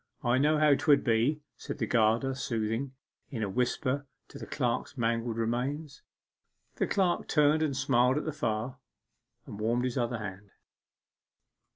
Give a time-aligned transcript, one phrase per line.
[0.23, 2.89] I knew how 'twould be,' said the gardener soothingly,
[3.29, 6.01] in a whisper to the clerk's mangled remains.
[6.77, 8.77] The clerk turned and smiled at the fire,
[9.45, 10.49] and warmed his other hand.